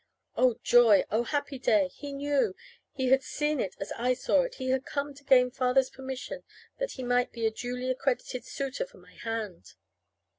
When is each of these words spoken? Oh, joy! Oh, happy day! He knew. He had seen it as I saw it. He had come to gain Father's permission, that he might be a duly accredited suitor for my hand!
Oh, 0.35 0.55
joy! 0.63 1.03
Oh, 1.11 1.25
happy 1.25 1.59
day! 1.59 1.87
He 1.89 2.11
knew. 2.11 2.55
He 2.91 3.09
had 3.09 3.21
seen 3.21 3.59
it 3.59 3.75
as 3.79 3.91
I 3.95 4.15
saw 4.15 4.41
it. 4.41 4.55
He 4.55 4.69
had 4.71 4.83
come 4.83 5.13
to 5.13 5.23
gain 5.23 5.51
Father's 5.51 5.91
permission, 5.91 6.41
that 6.79 6.93
he 6.93 7.03
might 7.03 7.31
be 7.31 7.45
a 7.45 7.51
duly 7.51 7.87
accredited 7.91 8.43
suitor 8.43 8.87
for 8.87 8.97
my 8.97 9.13
hand! 9.13 9.75